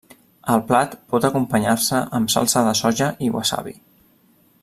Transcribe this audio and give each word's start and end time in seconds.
El 0.53 0.61
plat 0.69 0.95
pot 1.15 1.27
acompanyar-se 1.29 2.01
amb 2.21 2.33
salsa 2.37 2.65
de 2.69 2.73
soja 2.83 3.13
i 3.27 3.31
wasabi. 3.39 3.79